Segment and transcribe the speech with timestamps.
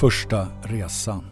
[0.00, 1.24] Första resan.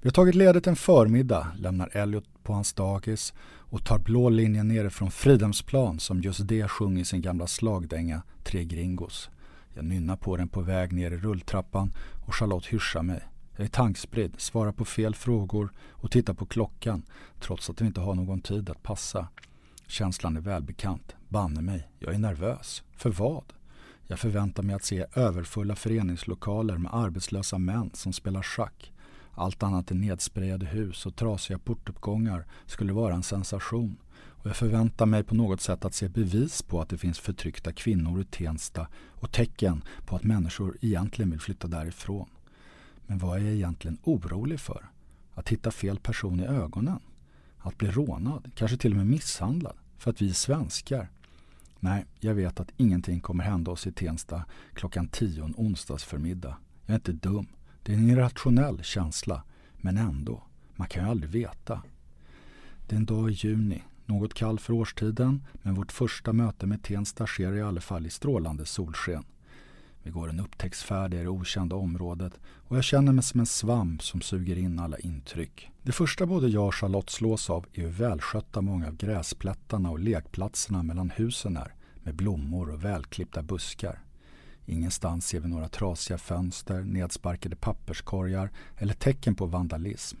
[0.00, 4.68] Vi har tagit ledigt en förmiddag, lämnar Elliot på hans dagis och tar blå linjen
[4.68, 9.30] nere från Fridhemsplan som just det sjöng i sin gamla slagdänga Tre Gringos.
[9.74, 11.92] Jag nynnar på den på väg ner i rulltrappan
[12.26, 13.22] och Charlotte hyschar mig.
[13.56, 17.02] Jag är tankspridd, svarar på fel frågor och tittar på klockan
[17.40, 19.28] trots att vi inte har någon tid att passa.
[19.86, 21.14] Känslan är välbekant.
[21.28, 22.82] Banne mig, jag är nervös.
[22.96, 23.44] För vad?
[24.06, 28.92] Jag förväntar mig att se överfulla föreningslokaler med arbetslösa män som spelar schack.
[29.34, 33.96] Allt annat än nedsprayade hus och trasiga portuppgångar skulle vara en sensation.
[34.16, 37.72] Och jag förväntar mig på något sätt att se bevis på att det finns förtryckta
[37.72, 42.28] kvinnor i Tensta och tecken på att människor egentligen vill flytta därifrån.
[43.06, 44.84] Men vad är jag egentligen orolig för?
[45.34, 47.00] Att hitta fel person i ögonen?
[47.58, 51.08] Att bli rånad, kanske till och med misshandlad, för att vi är svenskar?
[51.84, 56.56] Nej, jag vet att ingenting kommer hända oss i Tensta klockan tio en onsdagsförmiddag.
[56.86, 57.46] Jag är inte dum.
[57.82, 60.42] Det är en irrationell känsla, men ändå.
[60.76, 61.82] Man kan ju aldrig veta.
[62.86, 66.82] Det är en dag i juni, något kall för årstiden, men vårt första möte med
[66.82, 69.24] Tensta sker i alla fall i strålande solsken.
[70.04, 74.02] Vi går en upptäcktsfärd i det okända området och jag känner mig som en svamp
[74.02, 75.70] som suger in alla intryck.
[75.82, 79.98] Det första både jag och Charlotte slås av är hur välskötta många av gräsplättarna och
[79.98, 84.02] lekplatserna mellan husen är med blommor och välklippta buskar.
[84.66, 90.16] Ingenstans ser vi några trasiga fönster, nedsparkade papperskorgar eller tecken på vandalism.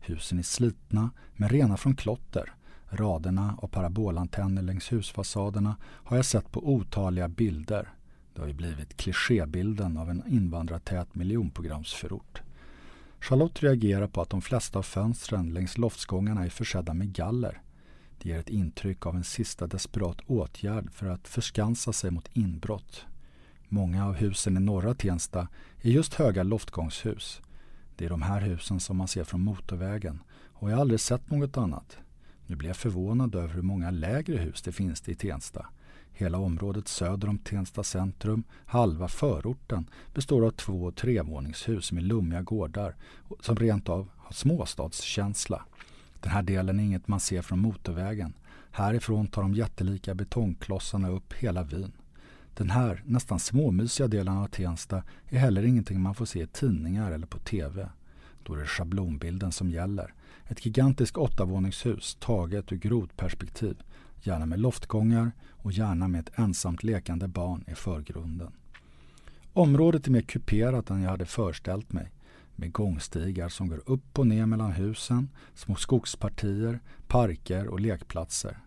[0.00, 2.54] Husen är slitna men rena från klotter.
[2.88, 7.92] Raderna av parabolantenner längs husfasaderna har jag sett på otaliga bilder.
[8.34, 12.42] Det har ju blivit klichébilden av en invandrartät miljonprogramsförort.
[13.20, 17.62] Charlotte reagerar på att de flesta av fönstren längs loftsgångarna är försedda med galler.
[18.18, 23.04] Det ger ett intryck av en sista desperat åtgärd för att förskansa sig mot inbrott.
[23.68, 25.48] Många av husen i norra Tensta
[25.80, 27.40] är just höga loftgångshus.
[27.96, 30.22] Det är de här husen som man ser från motorvägen
[30.62, 31.98] och jag har aldrig sett något annat.
[32.46, 35.66] Nu blir jag förvånad över hur många lägre hus det finns i Tensta.
[36.12, 42.42] Hela området söder om Tensta centrum, halva förorten, består av två och trevåningshus med lummiga
[42.42, 42.96] gårdar
[43.40, 45.64] som rent av har småstadskänsla.
[46.20, 48.34] Den här delen är inget man ser från motorvägen.
[48.70, 51.92] Härifrån tar de jättelika betongklossarna upp hela vyn.
[52.54, 57.12] Den här nästan småmysiga delen av Tensta är heller ingenting man får se i tidningar
[57.12, 57.88] eller på TV.
[58.42, 60.14] Då är det schablonbilden som gäller.
[60.48, 63.82] Ett gigantiskt åttavåningshus taget ur grodperspektiv
[64.22, 68.52] gärna med loftgångar och gärna med ett ensamt lekande barn i förgrunden.
[69.52, 72.12] Området är mer kuperat än jag hade föreställt mig
[72.56, 78.58] med gångstigar som går upp och ner mellan husen, små skogspartier, parker och lekplatser.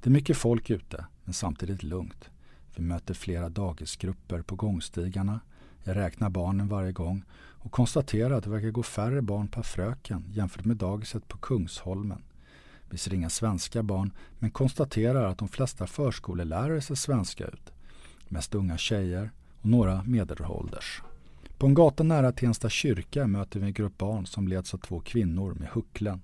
[0.00, 2.30] Det är mycket folk ute, men samtidigt lugnt.
[2.76, 5.40] Vi möter flera dagisgrupper på gångstigarna.
[5.84, 10.24] Jag räknar barnen varje gång och konstaterar att det verkar gå färre barn per fröken
[10.28, 12.22] jämfört med dagiset på Kungsholmen.
[12.90, 17.72] Vi ser inga svenska barn men konstaterar att de flesta förskolelärare ser svenska ut.
[18.28, 19.30] Mest unga tjejer
[19.60, 21.02] och några medelålders.
[21.58, 25.00] På en gata nära Tensta kyrka möter vi en grupp barn som leds av två
[25.00, 26.20] kvinnor med hucklen.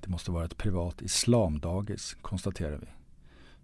[0.00, 2.86] Det måste vara ett privat islamdagis, konstaterar vi.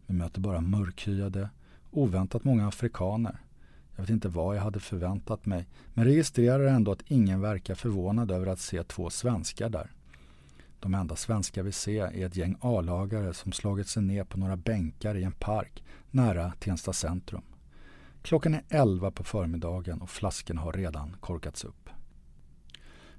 [0.07, 1.51] Vi möter bara mörkhyade,
[1.91, 3.41] oväntat många afrikaner.
[3.97, 8.31] Jag vet inte vad jag hade förväntat mig, men registrerar ändå att ingen verkar förvånad
[8.31, 9.91] över att se två svenskar där.
[10.81, 14.57] De enda svenskar vi ser är ett gäng A-lagare som slagit sig ner på några
[14.57, 17.43] bänkar i en park nära Tensta centrum.
[18.23, 21.91] Klockan är elva på förmiddagen och flaskorna har redan korkats upp.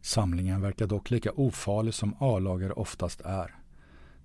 [0.02, 3.56] Samlingen verkar dock lika ofarlig som A-lagare oftast är.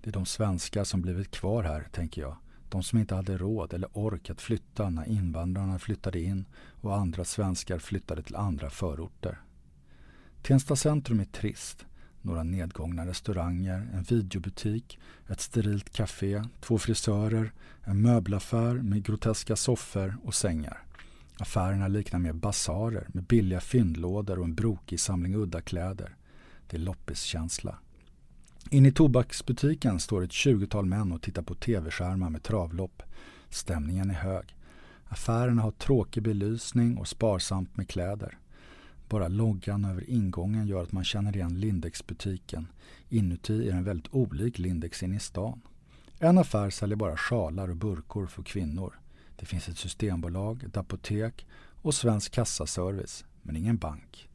[0.03, 2.37] Det är de svenskar som blivit kvar här, tänker jag.
[2.69, 6.45] De som inte hade råd eller ork att flytta när invandrarna flyttade in
[6.81, 9.41] och andra svenskar flyttade till andra förorter.
[10.43, 11.87] Tensta centrum är trist
[12.25, 14.99] några nedgångna restauranger, en videobutik,
[15.29, 17.53] ett sterilt café, två frisörer,
[17.85, 20.83] en möbelaffär med groteska soffor och sängar.
[21.39, 26.17] Affärerna liknar mer basarer med billiga fyndlådor och en brokig samling udda kläder.
[26.67, 27.79] Det är loppiskänsla.
[28.71, 33.03] Inne i tobaksbutiken står ett tjugotal män och tittar på tv-skärmar med travlopp.
[33.49, 34.57] Stämningen är hög.
[35.05, 38.39] Affärerna har tråkig belysning och sparsamt med kläder.
[39.09, 42.67] Bara loggan över ingången gör att man känner igen Lindex-butiken.
[43.09, 45.61] Inuti är den väldigt olik Lindex inne i stan.
[46.19, 48.99] En affär säljer bara sjalar och burkor för kvinnor.
[49.37, 51.47] Det finns ett systembolag, ett apotek
[51.83, 54.29] och Svensk kassaservice, men ingen bank.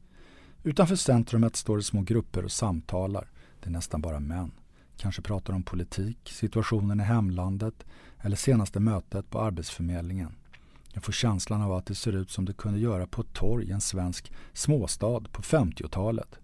[0.62, 3.30] Utanför centrumet står det små grupper och samtalar.
[3.60, 4.50] Det är nästan bara män.
[4.96, 7.84] Kanske pratar om politik, situationen i hemlandet
[8.18, 10.32] eller senaste mötet på Arbetsförmedlingen.
[10.92, 13.68] Jag får känslan av att det ser ut som det kunde göra på ett torg
[13.68, 16.38] i en svensk småstad på 50-talet.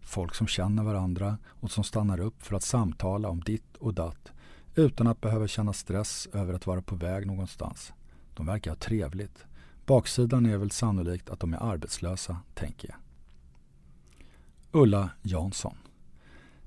[0.00, 4.32] Folk som känner varandra och som stannar upp för att samtala om ditt och datt
[4.74, 7.92] utan att behöva känna stress över att vara på väg någonstans.
[8.34, 9.44] De verkar ha trevligt.
[9.86, 12.98] Baksidan är väl sannolikt att de är arbetslösa, tänker jag.
[14.72, 15.76] Ulla Jansson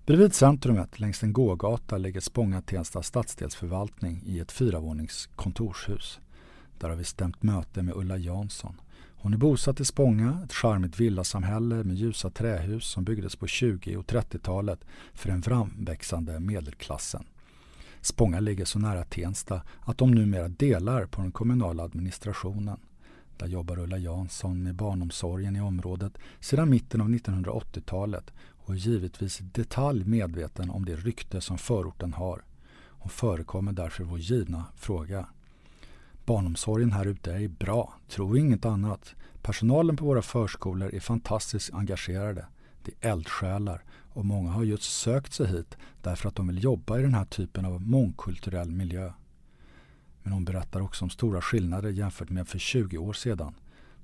[0.05, 6.19] Bredvid centrumet längs en gågata ligger Spånga-Tensta stadsdelsförvaltning i ett fyravånings kontorshus.
[6.77, 8.81] Där har vi stämt möte med Ulla Jansson.
[9.23, 13.97] Hon är bosatt i Spånga, ett charmigt villasamhälle med ljusa trähus som byggdes på 20
[13.97, 14.79] och 30-talet
[15.13, 17.23] för den framväxande medelklassen.
[18.01, 22.79] Spånga ligger så nära Tensta att de numera delar på den kommunala administrationen.
[23.37, 28.33] Där jobbar Ulla Jansson med barnomsorgen i området sedan mitten av 1980-talet
[28.65, 32.43] och är givetvis i detalj medveten om det rykte som förorten har.
[32.87, 35.27] Hon förekommer därför vår givna fråga.
[36.25, 39.15] Barnomsorgen här ute är bra, tro inget annat.
[39.41, 42.45] Personalen på våra förskolor är fantastiskt engagerade.
[42.83, 43.83] Det är eldsjälar
[44.13, 47.25] och många har just sökt sig hit därför att de vill jobba i den här
[47.25, 49.11] typen av mångkulturell miljö.
[50.23, 53.55] Men hon berättar också om stora skillnader jämfört med för 20 år sedan.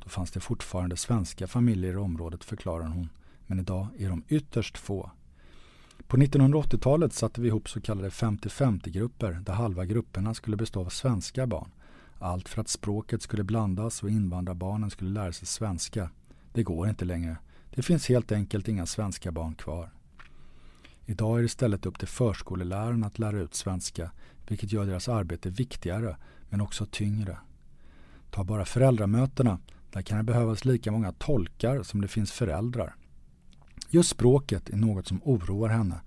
[0.03, 3.09] Då fanns det fortfarande svenska familjer i området förklarar hon,
[3.47, 5.11] men idag är de ytterst få.
[6.07, 11.47] På 1980-talet satte vi ihop så kallade 50-50-grupper där halva grupperna skulle bestå av svenska
[11.47, 11.71] barn.
[12.19, 16.09] Allt för att språket skulle blandas och invandrarbarnen skulle lära sig svenska.
[16.53, 17.37] Det går inte längre.
[17.75, 19.89] Det finns helt enkelt inga svenska barn kvar.
[21.05, 24.11] Idag är det istället upp till förskolelärarna att lära ut svenska,
[24.47, 26.17] vilket gör deras arbete viktigare,
[26.49, 27.37] men också tyngre.
[28.31, 29.59] Ta bara föräldramötena,
[29.91, 32.95] där kan det behövas lika många tolkar som det finns föräldrar.
[33.89, 36.01] Just språket är något som oroar henne,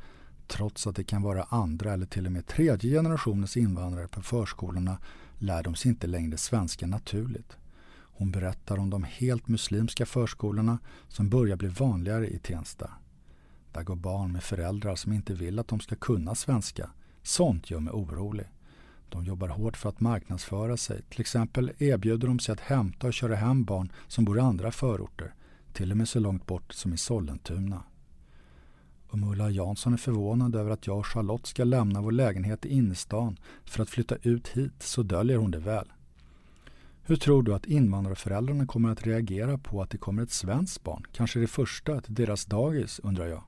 [0.52, 4.99] trots att det kan vara andra eller till och med tredje generationens invandrare på förskolorna
[5.38, 7.56] lär de sig inte längre svenska naturligt.
[7.93, 10.78] Hon berättar om de helt muslimska förskolorna
[11.08, 12.90] som börjar bli vanligare i Tensta.
[13.72, 16.90] Där går barn med föräldrar som inte vill att de ska kunna svenska.
[17.22, 18.46] Sånt gör mig orolig.
[19.08, 21.02] De jobbar hårt för att marknadsföra sig.
[21.02, 24.72] Till exempel erbjuder de sig att hämta och köra hem barn som bor i andra
[24.72, 25.34] förorter.
[25.72, 27.82] Till och med så långt bort som i Sollentuna.
[29.12, 32.68] Om Ulla Jansson är förvånad över att jag och Charlotte ska lämna vår lägenhet i
[32.68, 35.92] innerstan för att flytta ut hit så döljer hon det väl.
[37.02, 41.04] Hur tror du att invandrarföräldrarna kommer att reagera på att det kommer ett svenskt barn,
[41.12, 43.42] kanske det första till deras dagis, undrar jag.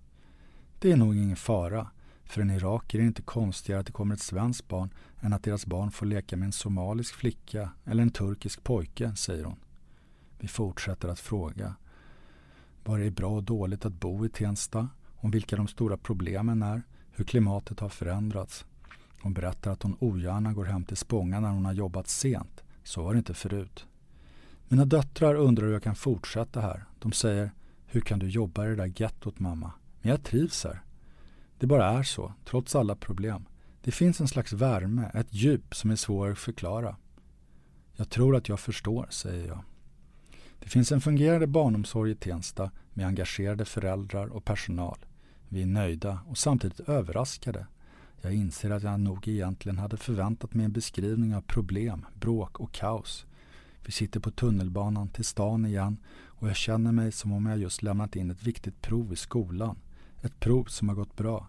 [0.79, 1.91] Det är nog ingen fara.
[2.25, 4.91] För en iraker är det inte konstigare att det kommer ett svenskt barn
[5.21, 9.45] än att deras barn får leka med en somalisk flicka eller en turkisk pojke, säger
[9.45, 9.59] hon.
[10.39, 11.75] Vi fortsätter att fråga.
[12.85, 14.89] Vad det är bra och dåligt att bo i Tensta,
[15.25, 18.65] om vilka de stora problemen är, hur klimatet har förändrats.
[19.23, 22.65] Hon berättar att hon ogärna går hem till Spånga när hon har jobbat sent.
[22.83, 23.87] Så var det inte förut.
[24.69, 26.85] Mina döttrar undrar hur jag kan fortsätta här.
[26.99, 27.51] De säger
[27.87, 29.73] Hur kan du jobba i det där gettot mamma?
[30.01, 30.83] Men jag trivs här.
[31.59, 33.45] Det bara är så, trots alla problem.
[33.83, 36.97] Det finns en slags värme, ett djup som är svår att förklara.
[37.97, 39.63] Jag tror att jag förstår, säger jag.
[40.59, 44.99] Det finns en fungerande barnomsorg i Tensta med engagerade föräldrar och personal.
[45.55, 47.67] Vi är nöjda och samtidigt överraskade.
[48.21, 52.73] Jag inser att jag nog egentligen hade förväntat mig en beskrivning av problem, bråk och
[52.73, 53.27] kaos.
[53.87, 57.83] Vi sitter på tunnelbanan till stan igen och jag känner mig som om jag just
[57.83, 59.79] lämnat in ett viktigt prov i skolan.
[60.23, 61.49] Ett prov som har gått bra.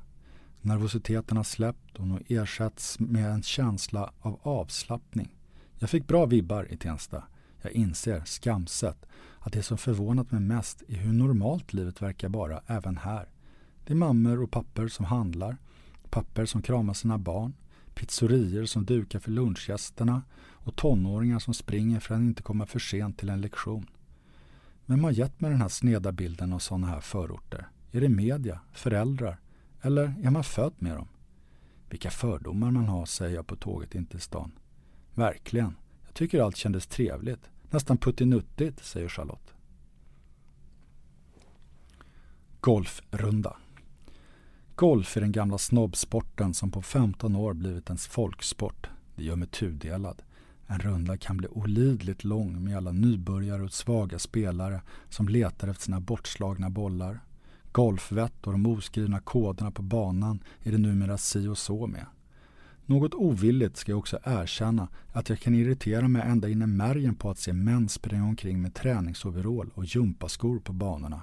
[0.62, 5.36] Nervositeten har släppt och nu ersätts med en känsla av avslappning.
[5.79, 7.24] Jag fick bra vibbar i Tensta.
[7.62, 9.06] Jag inser, skamset,
[9.39, 13.29] att det som förvånat mig mest är hur normalt livet verkar vara även här.
[13.86, 15.58] Det är mammor och papper som handlar,
[16.10, 17.54] papper som kramar sina barn,
[17.94, 23.18] pizzerier som dukar för lunchgästerna och tonåringar som springer för att inte komma för sent
[23.18, 23.89] till en lektion.
[24.86, 27.68] Vem har gett mig den här sneda bilden av sådana här förorter?
[27.92, 29.39] Är det media, föräldrar
[29.82, 31.08] eller är man född med dem?
[31.89, 34.51] Vilka fördomar man har, säger jag på tåget in till stan.
[35.13, 35.75] Verkligen.
[36.06, 37.50] Jag tycker allt kändes trevligt.
[37.70, 39.54] Nästan puttinuttigt, säger Charlotte.
[42.60, 43.58] Golfrunda.
[44.77, 48.89] Golf är den gamla snobbsporten som på 15 år blivit en folksport.
[49.15, 50.22] Det gör mig tudelad.
[50.67, 55.84] En runda kan bli olidligt lång med alla nybörjare och svaga spelare som letar efter
[55.84, 57.20] sina bortslagna bollar.
[57.72, 62.05] Golfvett och de oskrivna koderna på banan är det numera si och så med.
[62.86, 67.15] Något ovilligt ska jag också erkänna att jag kan irritera mig ända in i märgen
[67.15, 71.22] på att se män springa omkring med träningsoverall och gympaskor på banorna.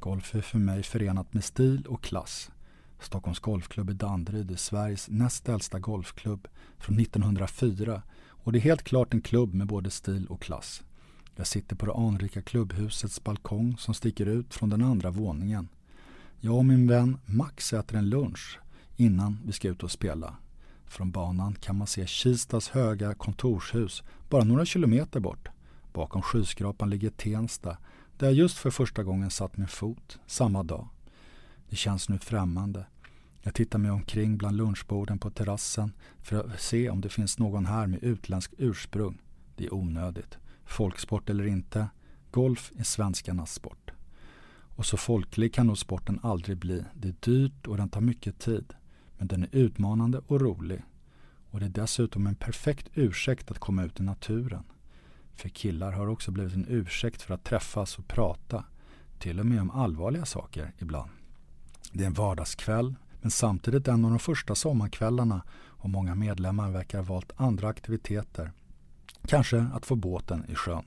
[0.00, 2.50] Golf är för mig förenat med stil och klass.
[3.00, 8.82] Stockholms Golfklubb i Danderyd är Sveriges näst äldsta golfklubb från 1904 Och det är helt
[8.82, 10.82] klart en klubb med både stil och klass.
[11.36, 15.68] Jag sitter på det anrika klubbhusets balkong som sticker ut från den andra våningen.
[16.40, 18.58] Jag och min vän Max äter en lunch
[18.96, 20.36] innan vi ska ut och spela.
[20.86, 25.48] Från banan kan man se Kistas höga kontorshus bara några kilometer bort.
[25.92, 27.76] Bakom skyskrapan ligger Tensta
[28.18, 30.88] där jag just för första gången satt min fot samma dag.
[31.70, 32.86] Det känns nu främmande.
[33.42, 37.66] Jag tittar mig omkring bland lunchborden på terrassen för att se om det finns någon
[37.66, 39.20] här med utländsk ursprung.
[39.56, 40.38] Det är onödigt.
[40.64, 41.88] Folksport eller inte,
[42.30, 43.90] golf är svenskarnas sport.
[44.76, 46.84] Och så folklig kan nog sporten aldrig bli.
[46.94, 48.74] Det är dyrt och den tar mycket tid.
[49.18, 50.82] Men den är utmanande och rolig.
[51.50, 54.62] Och det är dessutom en perfekt ursäkt att komma ut i naturen.
[55.34, 58.64] För killar har också blivit en ursäkt för att träffas och prata.
[59.18, 61.10] Till och med om allvarliga saker ibland.
[61.92, 66.98] Det är en vardagskväll men samtidigt en av de första sommarkvällarna och många medlemmar verkar
[66.98, 68.52] ha valt andra aktiviteter.
[69.26, 70.84] Kanske att få båten i sjön.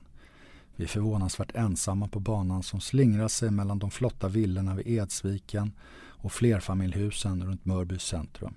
[0.76, 5.72] Vi är förvånansvärt ensamma på banan som slingrar sig mellan de flotta villorna vid Edsviken
[5.96, 8.54] och flerfamiljshusen runt Mörby centrum.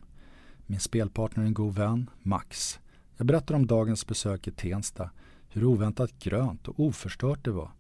[0.66, 2.80] Min spelpartner är en god vän, Max.
[3.18, 5.10] Jag berättar om dagens besök i Tensta,
[5.50, 7.72] hur oväntat grönt och oförstört det var,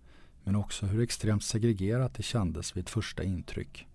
[0.43, 3.87] men också hur extremt segregerat det kändes vid ett första intryck.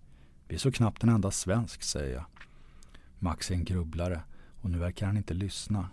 [0.47, 2.25] Vi är så knappt en enda svensk, säger jag.
[3.19, 4.21] Max är en grubblare
[4.61, 5.89] och nu verkar han inte lyssna.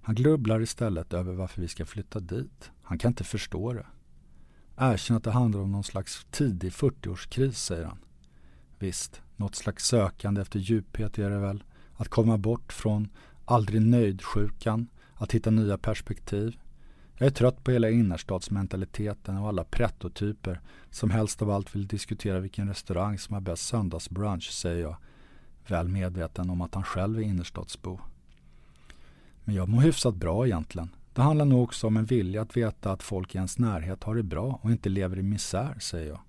[0.00, 2.70] Han grubblar istället över varför vi ska flytta dit.
[2.82, 3.86] Han kan inte förstå det.
[4.76, 7.98] Erkänn att det handlar om någon slags tidig 40-årskris, säger han.
[8.78, 11.64] Visst, något slags sökande efter djuphet är det väl.
[11.92, 13.08] Att komma bort från
[13.44, 16.58] aldrig nöjd-sjukan, att hitta nya perspektiv.
[17.20, 20.60] Jag är trött på hela innerstadsmentaliteten och alla prettotyper
[20.90, 24.96] som helst av allt vill diskutera vilken restaurang som har bäst söndagsbrunch, säger jag,
[25.66, 28.00] väl medveten om att han själv är innerstadsbo.
[29.44, 30.88] Men jag mår hyfsat bra egentligen.
[31.12, 34.14] Det handlar nog också om en vilja att veta att folk i ens närhet har
[34.14, 36.20] det bra och inte lever i misär, säger jag.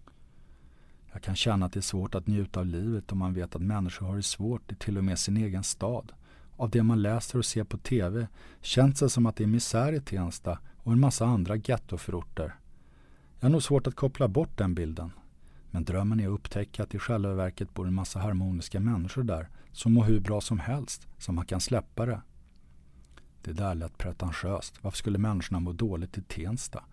[1.11, 3.61] Jag kan känna att det är svårt att njuta av livet om man vet att
[3.61, 6.11] människor har det svårt i till och med sin egen stad.
[6.57, 8.27] Av det man läser och ser på TV
[8.61, 12.55] känns det som att det är misär i Tensta och en massa andra gettoförorter.
[13.39, 15.11] Jag har nog svårt att koppla bort den bilden.
[15.71, 19.49] Men drömmen är att upptäcka att i själva verket bor en massa harmoniska människor där
[19.71, 22.21] som mår hur bra som helst, som man kan släppa det.
[23.41, 24.83] Det där lät pretentiöst.
[24.83, 26.83] Varför skulle människorna må dåligt i Tensta?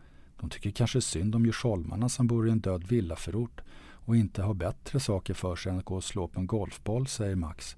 [0.41, 3.61] De tycker kanske synd om djursholmarna som bor i en död villaförort
[3.91, 7.07] och inte har bättre saker för sig än att gå och slå på en golfboll,
[7.07, 7.77] säger Max.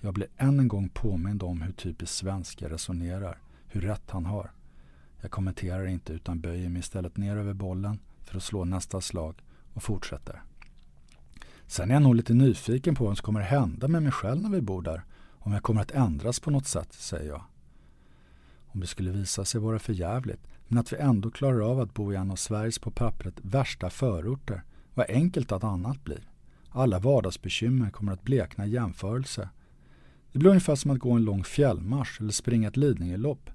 [0.00, 4.50] Jag blir än en gång påmind om hur typiskt svenskar resonerar, hur rätt han har.
[5.26, 9.42] Jag kommenterar inte utan böjer mig istället ner över bollen för att slå nästa slag
[9.72, 10.42] och fortsätter.
[11.66, 14.50] Sen är jag nog lite nyfiken på vad som kommer hända med mig själv när
[14.50, 15.04] vi bor där.
[15.30, 17.44] Om jag kommer att ändras på något sätt, säger jag.
[18.66, 21.94] Om det skulle visa sig vara för jävligt, men att vi ändå klarar av att
[21.94, 24.62] bo i en av Sveriges på pappret värsta förorter,
[24.94, 26.28] vad enkelt att annat blir.
[26.70, 29.48] Alla vardagsbekymmer kommer att blekna i jämförelse.
[30.32, 33.50] Det blir ungefär som att gå en lång fjällmarsch eller springa ett Lidingölopp.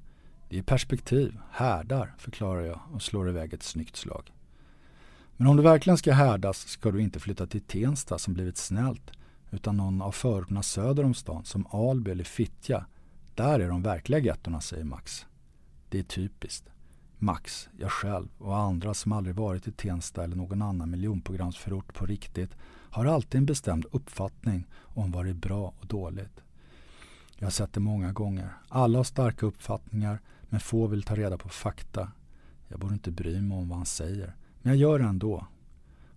[0.52, 4.32] Det är perspektiv, härdar, förklarar jag och slår iväg ett snyggt slag.
[5.38, 9.12] Men om du verkligen ska härdas ska du inte flytta till Tensta som blivit snällt
[9.52, 12.86] utan någon av förorterna söder om stan som Alby eller Fittja.
[13.36, 15.26] Där är de verkliga gettorna, säger Max.
[15.90, 16.70] Det är typiskt.
[17.18, 22.06] Max, jag själv och andra som aldrig varit i Tensta eller någon annan miljonprogramsförort på
[22.06, 22.56] riktigt
[22.90, 26.42] har alltid en bestämd uppfattning om vad det är bra och dåligt.
[27.38, 28.50] Jag har sett det många gånger.
[28.70, 30.20] Alla har starka uppfattningar
[30.52, 32.12] men få vill ta reda på fakta.
[32.68, 35.48] Jag borde inte bry mig om vad han säger, men jag gör det ändå.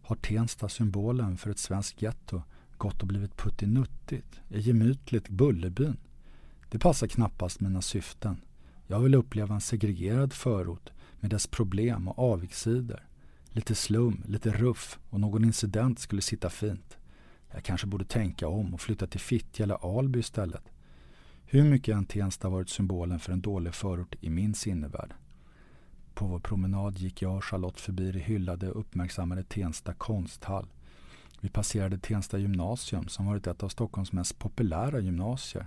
[0.02, 2.42] Har Tensta symbolen för ett svenskt getto
[2.76, 4.40] gått och blivit puttinuttigt?
[4.48, 5.96] Är gemytligt Bullerbyn?
[6.68, 8.36] Det passar knappast mina syften.
[8.86, 13.06] Jag vill uppleva en segregerad förort med dess problem och avigsidor.
[13.48, 16.98] Lite slum, lite ruff och någon incident skulle sitta fint.
[17.52, 20.73] Jag kanske borde tänka om och flytta till Fittja eller Alby istället.
[21.46, 25.14] Hur mycket än Tensta varit symbolen för en dålig förort i min sinnevärld.
[26.14, 30.66] På vår promenad gick jag och Charlotte förbi det hyllade och uppmärksammade Tensta konsthall.
[31.40, 35.66] Vi passerade Tensta gymnasium som varit ett av Stockholms mest populära gymnasier.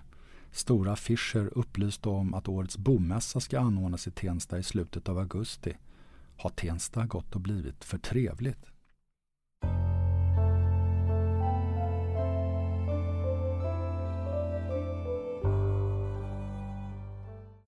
[0.51, 5.73] Stora affischer upplyste om att årets bomässa ska anordnas i Tensta i slutet av augusti.
[6.37, 8.71] Har Tensta gått och blivit för trevligt?